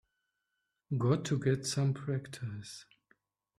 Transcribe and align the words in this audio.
Got 0.97 1.25
to 1.25 1.37
get 1.37 1.67
some 1.67 1.93
practice. 1.93 2.85